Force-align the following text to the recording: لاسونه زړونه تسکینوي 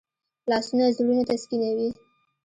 لاسونه 0.49 0.85
زړونه 0.97 1.23
تسکینوي 1.29 1.89